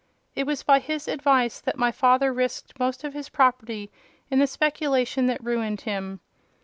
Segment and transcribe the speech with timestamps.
[0.33, 3.91] It was by his advice that my father risked most of his property
[4.31, 6.21] in the speculation that ruined him.